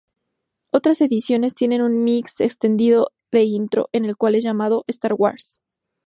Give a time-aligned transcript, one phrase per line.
[0.73, 5.59] Otras ediciones tienen un mix extendido de "Intro" el cual es llamado "Star Wars".